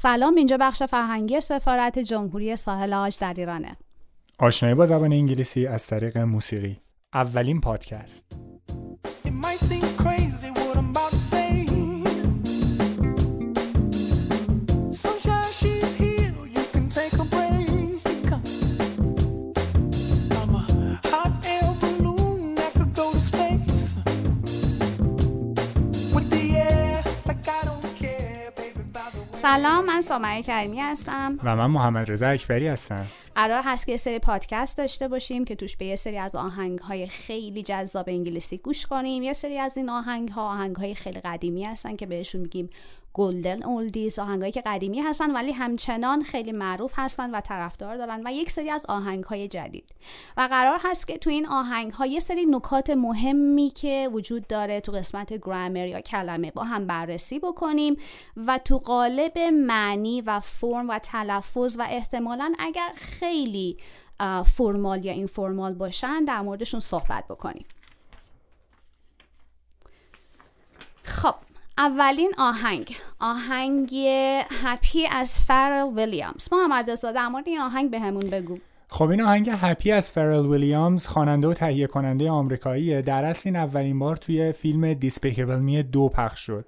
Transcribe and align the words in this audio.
سلام 0.00 0.34
اینجا 0.34 0.56
بخش 0.60 0.82
فرهنگی 0.82 1.40
سفارت 1.40 1.98
جمهوری 1.98 2.56
ساحل 2.56 2.92
آج 2.92 3.18
در 3.20 3.34
ایرانه. 3.36 3.76
آشنایی 4.38 4.74
با 4.74 4.86
زبان 4.86 5.12
انگلیسی 5.12 5.66
از 5.66 5.86
طریق 5.86 6.18
موسیقی. 6.18 6.80
اولین 7.14 7.60
پادکست. 7.60 8.47
سلام 29.48 29.84
من 29.84 30.00
سامعه 30.00 30.42
کریمی 30.42 30.80
هستم. 30.80 31.38
و 31.44 31.56
من 31.56 31.66
محمد 31.66 32.10
رضا 32.10 32.26
اکبری 32.26 32.68
هستم. 32.68 33.06
قرار 33.34 33.62
هست 33.64 33.86
که 33.86 33.92
یه 33.92 33.98
سری 33.98 34.18
پادکست 34.18 34.78
داشته 34.78 35.08
باشیم 35.08 35.44
که 35.44 35.54
توش 35.54 35.76
به 35.76 35.86
یه 35.86 35.96
سری 35.96 36.18
از 36.18 36.36
آهنگ 36.36 36.78
های 36.78 37.06
خیلی 37.06 37.62
جذاب 37.62 38.08
انگلیسی 38.08 38.58
گوش 38.58 38.86
کنیم. 38.86 39.22
یه 39.22 39.32
سری 39.32 39.58
از 39.58 39.76
این 39.76 39.90
آهنگ 39.90 40.28
ها 40.28 40.48
آهنگ 40.48 40.76
های 40.76 40.94
خیلی 40.94 41.20
قدیمی 41.20 41.64
هستن 41.64 41.96
که 41.96 42.06
بهشون 42.06 42.40
میگیم 42.40 42.70
گلدن 43.14 43.62
اولدیز 43.62 44.18
آهنگایی 44.18 44.52
که 44.52 44.62
قدیمی 44.66 45.00
هستن 45.00 45.30
ولی 45.30 45.52
همچنان 45.52 46.22
خیلی 46.22 46.52
معروف 46.52 46.92
هستن 46.96 47.30
و 47.30 47.40
طرفدار 47.40 47.96
دارن 47.96 48.26
و 48.26 48.32
یک 48.32 48.50
سری 48.50 48.70
از 48.70 48.86
آهنگ 48.88 49.24
های 49.24 49.48
جدید. 49.48 49.94
و 50.36 50.48
قرار 50.50 50.80
هست 50.82 51.06
که 51.06 51.18
تو 51.18 51.30
این 51.30 51.46
آهنگ 51.46 51.92
ها 51.92 52.06
یه 52.06 52.20
سری 52.20 52.46
نکات 52.46 52.90
مهمی 52.90 53.70
که 53.70 54.10
وجود 54.12 54.46
داره 54.46 54.80
تو 54.80 54.92
قسمت 54.92 55.32
گرامر 55.32 55.86
یا 55.86 56.00
کلمه 56.00 56.50
با 56.50 56.62
هم 56.62 56.86
بررسی 56.86 57.38
بکنیم 57.38 57.96
و 58.36 58.58
تو 58.58 58.78
قالب 58.78 59.38
معنی 59.38 60.20
و 60.20 60.40
فرم 60.40 60.90
و 60.90 60.98
تلفظ 60.98 61.76
و 61.78 61.86
احتمالا 61.90 62.52
اگر 62.58 62.92
خیلی 62.94 63.76
فرمال 64.44 65.04
یا 65.04 65.12
اینفورمال 65.12 65.74
باشن 65.74 66.24
در 66.24 66.40
موردشون 66.40 66.80
صحبت 66.80 67.24
بکنیم 67.28 67.64
خب 71.02 71.34
اولین 71.78 72.32
آهنگ. 72.38 72.96
آهنگ 73.20 73.94
هپی 74.64 75.06
از 75.06 75.40
فرل 75.40 75.86
ویلیامز 75.96 76.48
محمد 76.52 76.90
رضا 76.90 77.12
در 77.12 77.28
مورد 77.28 77.48
این 77.48 77.60
آهنگ 77.60 77.90
بهمون 77.90 78.30
بگو. 78.30 78.58
خب 78.88 79.08
این 79.08 79.20
آهنگ 79.20 79.50
هپی 79.52 79.92
از 79.92 80.10
فرل 80.10 80.46
ویلیامز 80.46 81.06
خواننده 81.06 81.48
و 81.48 81.54
تهیه 81.54 81.86
کننده 81.86 82.30
آمریکاییه. 82.30 83.02
در 83.02 83.24
اصل 83.24 83.42
این 83.48 83.56
اولین 83.56 83.98
بار 83.98 84.16
توی 84.16 84.52
فیلم 84.52 84.94
دیسپیکبل 84.94 85.58
می 85.58 85.82
دو 85.82 86.08
پخش 86.08 86.40
شد. 86.40 86.64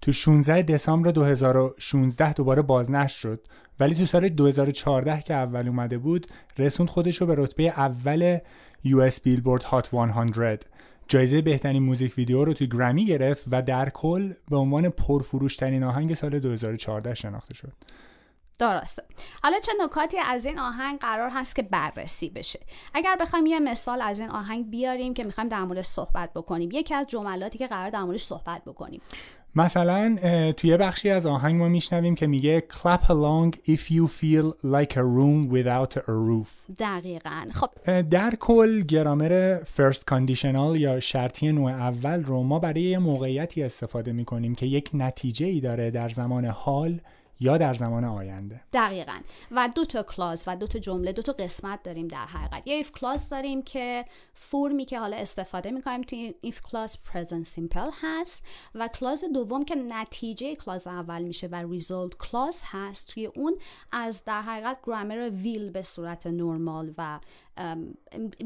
تو 0.00 0.12
16 0.12 0.62
دسامبر 0.62 1.10
2016 1.10 2.32
دوباره 2.32 2.62
بازنشر 2.62 3.18
شد. 3.18 3.40
ولی 3.80 3.94
تو 3.94 4.06
سال 4.06 4.28
2014 4.28 5.22
که 5.22 5.34
اول 5.34 5.68
اومده 5.68 5.98
بود 5.98 6.26
رسوند 6.58 6.88
خودش 6.88 7.20
رو 7.20 7.26
به 7.26 7.34
رتبه 7.38 7.62
اول 7.62 8.38
US 8.86 9.20
بیلبورد 9.22 9.62
هات 9.62 9.86
100 9.86 10.62
جایزه 11.10 11.42
بهترین 11.42 11.82
موزیک 11.82 12.18
ویدیو 12.18 12.44
رو 12.44 12.52
توی 12.52 12.66
گرمی 12.68 13.04
گرفت 13.04 13.44
و 13.50 13.62
در 13.62 13.88
کل 13.88 14.32
به 14.50 14.56
عنوان 14.56 14.88
پرفروشترین 14.88 15.84
آهنگ 15.84 16.14
سال 16.14 16.38
2014 16.38 17.14
شناخته 17.14 17.54
شد. 17.54 17.72
درسته. 18.58 19.02
حالا 19.42 19.60
چه 19.60 19.72
نکاتی 19.80 20.18
از 20.18 20.46
این 20.46 20.58
آهنگ 20.58 20.98
قرار 20.98 21.30
هست 21.30 21.56
که 21.56 21.62
بررسی 21.62 22.30
بشه؟ 22.30 22.60
اگر 22.94 23.16
بخوایم 23.20 23.46
یه 23.46 23.58
مثال 23.58 24.02
از 24.02 24.20
این 24.20 24.30
آهنگ 24.30 24.70
بیاریم 24.70 25.14
که 25.14 25.24
می‌خوایم 25.24 25.48
در 25.48 25.64
موردش 25.64 25.86
صحبت 25.86 26.32
بکنیم. 26.32 26.70
یکی 26.72 26.94
از 26.94 27.06
جملاتی 27.06 27.58
که 27.58 27.66
قرار 27.66 27.90
در 27.90 28.02
موردش 28.02 28.22
صحبت 28.22 28.64
بکنیم. 28.64 29.00
مثلا 29.54 30.16
توی 30.56 30.76
بخشی 30.76 31.10
از 31.10 31.26
آهنگ 31.26 31.56
ما 31.56 31.68
میشنویم 31.68 32.14
که 32.14 32.26
میگه 32.26 32.64
clap 32.70 33.04
along 33.04 33.56
if 33.68 33.80
you 33.80 34.06
feel 34.06 34.54
like 34.64 34.92
a 34.92 35.02
room 35.02 35.52
without 35.52 35.96
a 35.96 36.12
roof. 36.12 36.76
دقیقا. 36.78 37.44
خب. 37.52 38.00
در 38.00 38.34
کل 38.40 38.80
گرامر 38.80 39.58
first 39.64 40.02
conditional 40.10 40.78
یا 40.78 41.00
شرطی 41.00 41.52
نوع 41.52 41.70
اول 41.70 42.24
رو 42.24 42.42
ما 42.42 42.58
برای 42.58 42.82
یه 42.82 42.98
موقعیتی 42.98 43.62
استفاده 43.62 44.12
می‌کنیم 44.12 44.54
که 44.54 44.66
یک 44.66 44.90
نتیجه 44.94 45.46
ای 45.46 45.60
داره 45.60 45.90
در 45.90 46.08
زمان 46.08 46.44
حال 46.44 47.00
یا 47.40 47.58
در 47.58 47.74
زمان 47.74 48.04
آینده. 48.04 48.60
دقیقا. 48.72 49.18
و 49.50 49.68
دو 49.74 49.84
تا 49.84 50.02
کلاس 50.02 50.44
و 50.48 50.56
دو 50.56 50.66
تا 50.66 50.78
جمله 50.78 51.12
دو 51.12 51.22
تا 51.22 51.32
قسمت 51.32 51.82
داریم 51.82 52.08
در 52.08 52.18
حقیقت. 52.18 52.66
یه 52.66 52.82
if 52.82 52.90
کلاس 52.90 53.30
داریم 53.30 53.62
که 53.62 54.04
فرمی 54.34 54.84
که 54.84 54.98
حالا 54.98 55.16
استفاده 55.16 55.70
می‌کنیم 55.70 56.02
توی 56.02 56.34
if 56.46 56.60
کلاس 56.70 56.96
present 56.96 57.46
simple 57.58 57.90
هست 58.02 58.44
و 58.74 58.88
کلاس 58.88 59.24
دوم 59.24 59.64
که 59.64 59.74
نتیجه 59.74 60.54
کلاس 60.54 60.86
اول 60.86 61.22
میشه 61.22 61.46
و 61.46 61.78
result 61.78 62.16
کلاس 62.16 62.62
هست. 62.66 63.14
توی 63.14 63.26
اون 63.26 63.56
از 63.92 64.24
در 64.24 64.42
حقیقت 64.42 64.78
گرامر 64.86 65.30
ویل 65.30 65.70
به 65.70 65.82
صورت 65.82 66.26
نرمال 66.26 66.94
و 66.98 67.20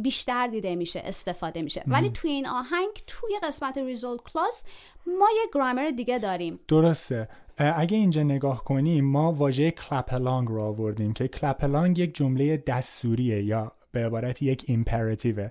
بیشتر 0.03 0.47
دیده 0.47 0.77
میشه 0.77 1.03
استفاده 1.05 1.63
میشه. 1.63 1.85
ولی 1.87 2.11
توی 2.11 2.31
این 2.31 2.47
آهنگ 2.47 2.89
توی 3.07 3.39
قسمت 3.43 3.95
result 3.95 4.33
کلاس 4.33 4.65
ما 5.07 5.29
یه 5.37 5.51
گرامر 5.55 5.91
دیگه 5.91 6.19
داریم. 6.19 6.61
درسته. 6.69 7.29
اگه 7.59 7.97
اینجا 7.97 8.23
نگاه 8.23 8.65
کنیم 8.65 9.05
ما 9.05 9.33
واژه 9.33 9.71
along 9.71 10.49
رو 10.49 10.63
آوردیم 10.63 11.13
که 11.13 11.31
along 11.61 11.99
یک 11.99 12.15
جمله 12.15 12.57
دستوریه 12.57 13.43
یا 13.43 13.73
به 13.93 14.07
عبارت 14.07 14.43
یک 14.43 14.65
ایمپراتیوه 14.67 15.51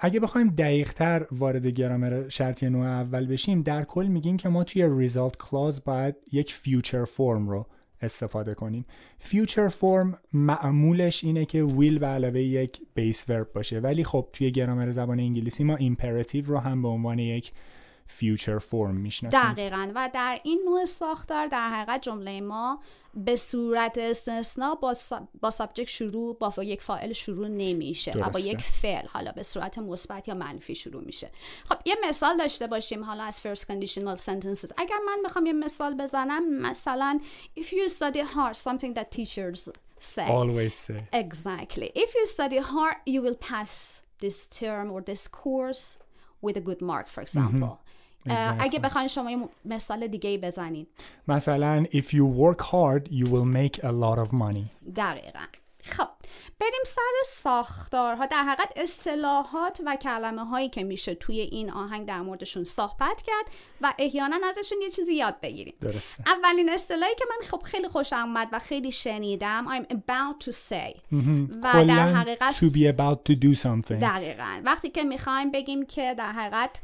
اگه 0.00 0.20
بخوایم 0.20 0.48
دقیقتر 0.48 1.26
وارد 1.32 1.66
گرامر 1.66 2.28
شرطی 2.28 2.70
نوع 2.70 2.86
اول 2.86 3.26
بشیم 3.26 3.62
در 3.62 3.84
کل 3.84 4.06
میگیم 4.06 4.36
که 4.36 4.48
ما 4.48 4.64
توی 4.64 5.08
result 5.08 5.32
clause 5.32 5.80
باید 5.84 6.16
یک 6.32 6.54
future 6.54 7.06
form 7.06 7.48
رو 7.48 7.66
استفاده 8.02 8.54
کنیم. 8.54 8.86
future 9.20 9.70
form 9.70 10.16
معمولش 10.32 11.24
اینه 11.24 11.44
که 11.44 11.66
will 11.66 11.98
به 11.98 12.06
علاوه 12.06 12.40
یک 12.40 12.80
base 12.98 13.18
verb 13.18 13.52
باشه. 13.54 13.80
ولی 13.80 14.04
خب 14.04 14.28
توی 14.32 14.50
گرامر 14.50 14.90
زبان 14.90 15.20
انگلیسی 15.20 15.64
ما 15.64 15.76
imperative 15.76 16.44
رو 16.44 16.58
هم 16.58 16.82
به 16.82 16.88
عنوان 16.88 17.18
یک 17.18 17.52
future 18.18 18.60
form 18.60 18.94
می‌شناسیم. 18.94 19.52
دقیقا. 19.52 19.92
و 19.94 20.10
در 20.14 20.40
این 20.42 20.62
نوع 20.64 20.84
ساختار 20.84 21.46
در 21.46 21.68
حقیقت 21.68 22.02
جمله 22.02 22.40
ما 22.40 22.80
به 23.14 23.36
صورت 23.36 23.98
استثنا 23.98 24.74
با, 24.74 24.94
ساب... 24.94 25.28
با 25.40 25.50
سابجکت 25.50 25.88
شروع 25.88 26.36
با 26.38 26.64
یک 26.64 26.82
فاعل 26.82 27.12
شروع 27.12 27.48
نمیشه 27.48 28.12
و 28.12 28.30
با. 28.30 28.40
یک 28.40 28.60
فعل 28.60 29.06
حالا 29.06 29.32
به 29.32 29.42
صورت 29.42 29.78
مثبت 29.78 30.28
یا 30.28 30.34
منفی 30.34 30.74
شروع 30.74 31.04
میشه. 31.04 31.30
خب 31.64 31.76
یه 31.84 31.96
مثال 32.04 32.36
داشته 32.36 32.66
باشیم 32.66 33.04
حالا 33.04 33.22
از 33.22 33.40
first 33.40 33.60
conditional 33.60 34.16
sentences. 34.16 34.72
اگر 34.76 34.98
من 35.06 35.22
بخوام 35.24 35.46
یه 35.46 35.52
مثال 35.52 35.94
بزنم 35.94 36.60
مثلا 36.60 37.20
if 37.58 37.62
you 37.64 37.88
study 37.88 38.22
hard 38.34 38.56
something 38.56 38.94
that 38.94 39.10
teachers 39.10 39.68
say. 40.00 40.28
Always 40.28 40.74
say. 40.74 41.00
Exactly. 41.12 41.88
If 42.04 42.10
you 42.14 42.26
study 42.26 42.58
hard, 42.58 42.96
you 43.06 43.20
will 43.26 43.38
pass 43.50 44.02
this 44.20 44.48
term 44.60 44.86
or 44.94 45.00
this 45.02 45.28
course 45.28 45.98
with 46.44 46.56
a 46.56 46.64
good 46.68 46.82
mark, 46.82 47.06
for 47.08 47.22
example. 47.22 47.72
اه، 47.72 47.80
Exactly. 48.28 48.56
اگه 48.58 48.78
بخواین 48.78 49.08
شما 49.08 49.30
یه 49.30 49.48
مثال 49.64 50.06
دیگه 50.06 50.30
ای 50.30 50.38
بزنین. 50.38 50.86
مثلا 51.28 51.84
if 51.92 52.04
you 52.04 52.24
work 52.40 52.62
hard 52.62 53.08
you 53.10 53.26
will 53.26 53.56
make 53.56 53.78
a 53.78 53.90
lot 53.90 54.18
of 54.26 54.32
money. 54.32 54.90
دقیقا. 54.96 55.46
خب 55.84 56.08
بریم 56.60 56.80
سر 56.86 57.00
ساختارها. 57.26 58.26
در 58.26 58.44
حقیقت 58.44 58.72
اصطلاحات 58.76 59.80
و 59.86 59.96
کلمه 59.96 60.44
هایی 60.44 60.68
که 60.68 60.84
میشه 60.84 61.14
توی 61.14 61.40
این 61.40 61.70
آهنگ 61.70 62.06
در 62.06 62.20
موردشون 62.20 62.64
صحبت 62.64 63.22
کرد 63.26 63.44
و 63.80 63.94
احیانا 63.98 64.36
ازشون 64.50 64.78
یه 64.82 64.90
چیزی 64.90 65.14
یاد 65.14 65.40
بگیریم. 65.40 65.74
درسته. 65.80 66.24
اولین 66.26 66.70
اصطلاحی 66.70 67.14
که 67.14 67.24
من 67.30 67.48
خب 67.48 67.62
خیلی 67.62 67.88
خوشم 67.88 68.16
اومد 68.16 68.48
و 68.52 68.58
خیلی 68.58 68.92
شنیدم 68.92 69.66
I'm 69.78 69.92
about 69.92 70.44
to 70.44 70.52
say. 70.52 71.00
و 71.62 71.84
در 71.84 72.14
حقیقت 72.14 72.52
to 72.52 72.72
be 72.72 72.96
about 72.96 73.32
to 73.32 73.36
do 73.36 73.62
something. 73.62 74.00
دقیقا. 74.00 74.60
وقتی 74.64 74.90
که 74.90 75.04
می‌خوایم 75.04 75.50
بگیم 75.50 75.86
که 75.86 76.14
در 76.18 76.32
حقیقت 76.32 76.80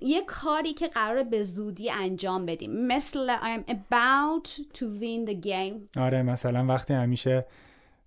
یه 0.00 0.22
کاری 0.26 0.72
که 0.72 0.88
قرار 0.88 1.22
به 1.22 1.42
زودی 1.42 1.90
انجام 1.90 2.46
بدیم. 2.46 2.86
مثل 2.86 3.36
I'm 3.36 3.70
about 3.70 4.48
to 4.48 4.82
win 5.00 5.30
the 5.30 5.46
game. 5.46 6.00
آره 6.00 6.22
مثلا 6.22 6.66
وقتی 6.66 6.94
همیشه 6.94 7.46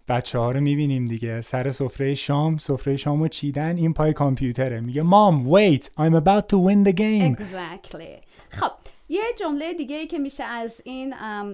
بچه 0.08 0.40
ها 0.40 0.52
رو 0.52 0.60
می‌بینیم 0.62 1.06
دیگه. 1.06 1.42
سر 1.42 1.72
سفره 1.72 2.16
شام 2.16 2.58
سفره 2.58 2.98
شام 2.98 3.22
رو 3.22 3.28
چیدن 3.28 3.78
این 3.78 3.94
پای 3.94 4.14
کامپیوتره. 4.14 4.80
میگه 4.80 5.02
مام 5.02 5.54
wait 5.54 5.84
I'm 5.84 6.16
about 6.24 6.44
to 6.50 6.58
win 6.68 6.88
the 6.88 6.94
game. 6.94 7.36
Exactly. 7.36 8.26
خب 8.50 8.72
یه 9.10 9.24
جمله 9.40 9.74
دیگه 9.74 9.96
ای 9.96 10.08
که 10.08 10.20
میشه 10.20 10.44
از 10.44 10.82
این 10.84 11.14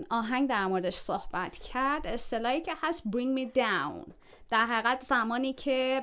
آهنگ 0.10 0.50
در 0.50 0.68
موردش 0.68 0.96
صحبت 0.96 1.58
کرد. 1.58 2.08
اصطلاحی 2.08 2.62
که 2.62 2.72
هست 2.82 3.04
bring 3.04 3.40
me 3.40 3.58
down. 3.58 4.12
در 4.52 4.66
حقیقت 4.66 5.04
زمانی 5.04 5.54
که 5.54 6.02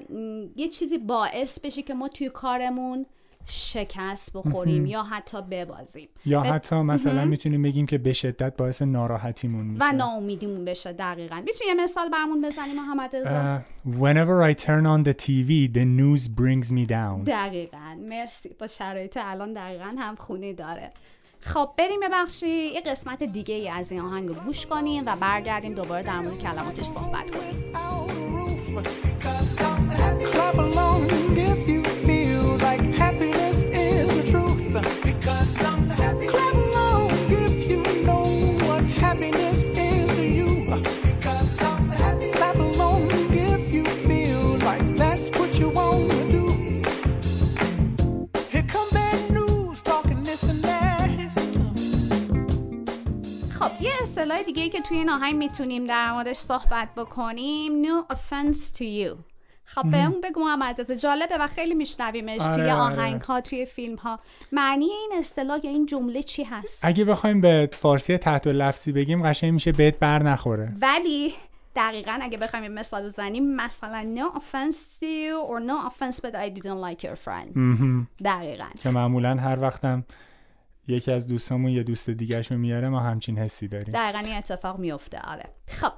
یه 0.57 0.69
چیزی 0.69 0.99
باعث 0.99 1.61
بشه 1.61 1.83
که 1.83 1.95
ما 1.95 2.09
توی 2.09 2.29
کارمون 2.29 3.07
شکست 3.47 4.33
بخوریم 4.33 4.87
یا 4.87 5.03
حتی 5.03 5.43
ببازیم. 5.43 6.09
یا 6.27 6.41
حتی 6.41 6.77
مثلا 6.77 7.25
می‌تونیم 7.25 7.63
بگیم 7.63 7.87
که 7.87 7.99
به 7.99 8.13
شدت 8.13 8.57
باعث 8.57 8.83
ناراحتیمون 8.83 9.67
میشه. 9.67 9.85
و 9.85 9.93
ناامیدیمون 9.93 10.65
بشه 10.65 10.93
دقیقا. 10.93 11.37
می‌تونی 11.37 11.69
یه 11.69 11.75
مثال 11.75 12.09
برمون 12.09 12.41
بزنی 12.41 12.73
محمد 12.73 13.17
رضا. 13.17 13.31
اه، 13.31 13.63
whenever 14.01 14.55
I 14.55 14.61
turn 14.61 14.85
on 14.85 15.09
the 15.09 15.15
TV 15.25 15.75
the 15.75 15.85
news 15.85 16.29
brings 16.41 16.73
me 16.73 16.91
down. 16.91 17.25
دقیقا. 17.27 17.97
مرسی. 18.09 18.49
با 18.49 18.67
شرایط 18.67 19.19
الان 19.21 19.53
دقیقا 19.53 19.95
هم 19.99 20.17
خونه 20.17 20.53
داره. 20.53 20.91
خب 21.41 21.71
بریم 21.79 22.01
ببخشی 22.01 22.49
یه 22.49 22.81
قسمت 22.81 23.23
دیگه 23.23 23.55
ای 23.55 23.69
از 23.69 23.93
این 23.93 24.01
آهنگ 24.01 24.29
رو 24.29 24.35
گوش 24.35 24.67
کنیم 24.67 25.03
و 25.07 25.17
برگردیم 25.17 25.75
دوباره 25.75 26.03
در 26.03 26.21
مورد 26.21 26.39
کلماتش 26.39 26.85
صحبت 26.85 27.31
کنیم. 27.31 28.28
Christmas. 28.85 29.08
اصطلاح 54.39 54.55
دیگه 54.55 54.69
که 54.69 54.81
توی 54.81 54.97
این 54.97 55.11
آهنگ 55.11 55.37
می‌تونیم 55.37 55.85
در 55.85 56.13
موردش 56.13 56.37
صحبت 56.37 56.89
بکنیم 56.97 57.83
no 57.85 58.13
offense 58.13 58.77
to 58.77 58.83
you. 58.83 59.17
خب 59.65 59.91
بهمون 59.91 60.21
بگو 60.21 60.41
محمد 60.41 60.81
رضا 60.81 60.95
جالبه 60.95 61.39
و 61.41 61.47
خیلی 61.47 61.75
میشنویمش 61.75 62.41
آره، 62.41 62.55
توی 62.55 62.71
آره. 62.71 62.73
آهنگ 62.73 63.23
ها 63.23 63.41
توی 63.41 63.67
فیلم 63.67 63.97
ها 63.97 64.21
معنی 64.53 64.85
این 64.85 65.11
اصطلاح 65.19 65.61
یا 65.65 65.71
این 65.71 65.87
جمله 65.87 66.23
چی 66.23 66.45
هست؟ 66.45 66.85
اگه 66.85 67.05
بخوایم 67.05 67.41
به 67.41 67.71
فارسی 67.73 68.19
تحت 68.19 68.47
لفظی 68.47 68.93
بگیم 68.93 69.29
قشنگ 69.29 69.53
میشه 69.53 69.73
بهت 69.73 69.99
بر 69.99 70.23
نخوره. 70.23 70.73
ولی 70.83 71.35
دقیقا 71.77 72.19
اگه 72.23 72.39
بخوایم 72.39 72.65
یه 72.65 72.71
مثال 72.71 73.05
بزنیم 73.05 73.57
مثلا 73.57 74.15
no 74.17 74.39
offense 74.39 74.77
to 75.01 75.05
you 75.05 75.51
or 75.51 75.61
no 75.61 75.89
offense 75.89 76.21
but 76.21 76.35
I 76.35 76.49
didn't 76.49 76.81
like 76.81 77.03
your 77.09 77.17
friend. 77.17 77.59
دقیقا. 78.25 78.67
که 78.83 78.91
معمولا 78.91 79.35
هر 79.35 79.61
وقتم 79.61 80.05
یکی 80.89 81.13
از 81.13 81.27
دوستامون 81.27 81.71
یه 81.71 81.83
دوست 81.83 82.11
دیگهشو 82.11 82.57
میاره 82.57 82.89
ما 82.89 83.01
همچین 83.01 83.39
حسی 83.39 83.69
داریم. 83.69 83.95
دقیقا 83.95 84.19
این 84.19 84.37
اتفاق 84.37 84.79
میفته 84.79 85.21
آره. 85.21 85.45
خب 85.69 85.93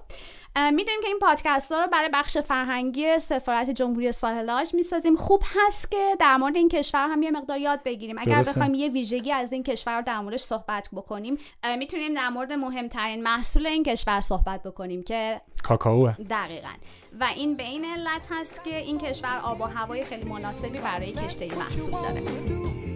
می‌دونیم 0.56 1.00
که 1.02 1.08
این 1.08 1.18
پادکست 1.18 1.72
ها 1.72 1.80
رو 1.80 1.86
برای 1.86 2.10
بخش 2.12 2.38
فرهنگی 2.38 3.18
سفارت 3.18 3.70
جمهوری 3.70 4.12
ساحلاج 4.12 4.74
می‌سازیم. 4.74 5.16
خوب 5.16 5.42
هست 5.44 5.90
که 5.90 6.16
در 6.20 6.36
مورد 6.36 6.56
این 6.56 6.68
کشور 6.68 7.08
هم 7.08 7.22
یه 7.22 7.30
مقدار 7.30 7.58
یاد 7.58 7.80
بگیریم. 7.84 8.16
اگر. 8.18 8.42
بخوایم 8.42 8.74
یه 8.74 8.88
ویژگی 8.88 9.32
از 9.32 9.52
این 9.52 9.62
کشور 9.62 9.96
رو 9.96 10.02
در 10.06 10.20
موردش 10.20 10.40
صحبت 10.40 10.88
بکنیم 10.92 11.38
می‌تونیم 11.78 12.14
در 12.14 12.28
مورد 12.28 12.52
مهمترین 12.52 13.22
محصول 13.22 13.66
این 13.66 13.82
کشور 13.82 14.20
صحبت 14.20 14.62
بکنیم 14.62 15.02
که 15.02 15.40
کاکائوه 15.62 16.14
دقیقا. 16.30 16.72
و 17.20 17.24
این 17.24 17.56
به 17.56 17.62
این 17.62 17.84
علت 17.84 18.28
هست 18.30 18.64
که 18.64 18.76
این 18.76 18.98
کشور 18.98 19.40
آب 19.44 19.60
و 19.60 19.64
هوای 19.64 20.04
خیلی 20.04 20.24
مناسبی 20.30 20.78
برای 20.78 21.12
کشت 21.12 21.42
این 21.42 21.54
محصول 21.54 21.92
داره. 21.92 22.89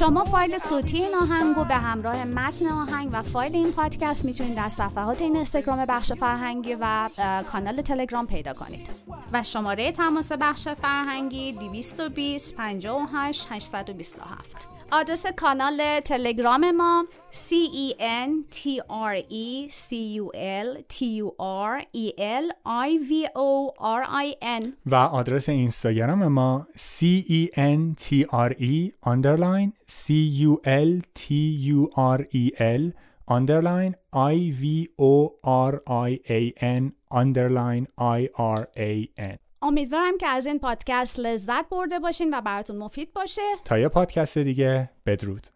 شما 0.00 0.24
فایل 0.24 0.58
صوتی 0.58 0.96
این 0.96 1.14
آهنگ 1.14 1.56
رو 1.56 1.64
به 1.64 1.74
همراه 1.74 2.24
متن 2.24 2.66
آهنگ 2.66 3.08
و 3.12 3.22
فایل 3.22 3.56
این 3.56 3.72
پادکست 3.72 4.24
می‌تونید 4.24 4.56
در 4.56 4.68
صفحات 4.68 5.22
این 5.22 5.36
اینستاگرام 5.36 5.86
بخش 5.86 6.12
فرهنگی 6.12 6.76
و 6.80 7.08
کانال 7.52 7.82
تلگرام 7.82 8.26
پیدا 8.26 8.52
کنید. 8.52 8.88
و 9.32 9.42
شماره 9.42 9.92
تماس 9.92 10.32
بخش 10.32 10.68
فرهنگی 10.68 11.52
220 11.52 12.54
58 12.54 13.46
827 13.50 14.79
آدرس 14.92 15.26
کانال 15.26 16.00
تلگرام 16.04 16.60
ما 16.74 17.04
C 17.32 17.50
E 17.86 17.94
N 18.00 18.30
T 18.50 18.80
R 18.90 19.14
E 19.30 19.68
C 19.70 19.92
U 20.20 20.30
L 20.34 20.76
T 20.88 21.06
U 21.22 21.30
R 21.38 21.82
E 21.92 22.12
L 22.18 22.50
I 22.66 22.98
V 23.08 23.28
O 23.36 23.72
R 23.78 24.02
I 24.24 24.34
N 24.42 24.72
و 24.86 24.94
آدرس 24.94 25.48
اینستاگرام 25.48 26.32
ما 26.32 26.66
C 26.76 27.02
E 27.28 27.48
N 27.56 27.94
T 27.94 28.24
R 28.32 28.52
E 28.58 28.90
underline 29.06 29.70
C 29.86 30.14
U 30.48 30.60
L 30.64 31.00
T 31.14 31.34
U 31.74 31.90
R 31.96 32.26
E 32.32 32.50
L 32.58 32.92
underline 33.30 33.94
I 34.12 34.52
V 34.60 34.88
O 34.98 35.14
R 35.44 35.82
I 36.08 36.20
A 36.38 36.52
N 36.78 36.92
underline 37.22 37.86
I 37.98 38.28
R 38.34 38.68
A 38.76 39.08
N 39.18 39.49
امیدوارم 39.62 40.18
که 40.18 40.26
از 40.26 40.46
این 40.46 40.58
پادکست 40.58 41.20
لذت 41.20 41.68
برده 41.68 41.98
باشین 41.98 42.34
و 42.34 42.40
براتون 42.40 42.76
مفید 42.76 43.12
باشه. 43.12 43.42
تا 43.64 43.78
یه 43.78 43.88
پادکست 43.88 44.38
دیگه 44.38 44.90
بدرود. 45.06 45.46